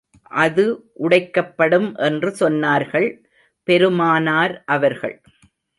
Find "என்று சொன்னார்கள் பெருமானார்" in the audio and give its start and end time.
1.99-4.63